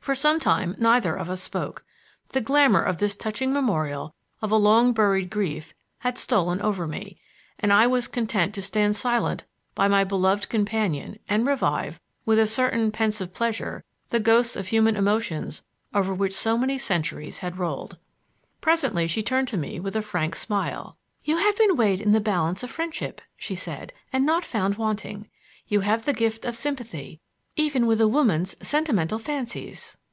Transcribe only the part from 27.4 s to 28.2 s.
even with a